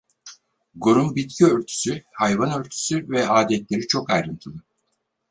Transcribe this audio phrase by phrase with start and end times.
[0.79, 4.61] Gor'un bitki örtüsü, hayvan örtüsü ve adetleri çok ayrıntılı.